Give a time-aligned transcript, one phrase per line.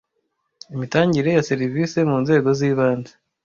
[0.75, 3.13] imitangire ya serivisi mu nzego zibanze